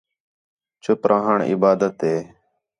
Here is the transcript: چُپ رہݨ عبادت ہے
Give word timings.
چُپ 0.83 1.01
رہݨ 1.09 1.37
عبادت 1.51 1.95
ہے 2.07 2.17